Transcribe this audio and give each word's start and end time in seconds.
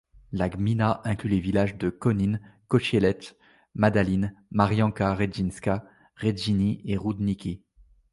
La 0.31 0.49
gmina 0.49 0.99
inclut 1.03 1.29
les 1.29 1.39
villages 1.39 1.75
de 1.77 1.91
Konin, 1.91 2.39
Kościelec, 2.69 3.35
Madalin, 3.75 4.31
Marianka 4.49 5.13
Rędzińska, 5.13 5.85
Rędziny 6.17 6.79
et 6.85 6.97
Rudniki. 6.97 7.61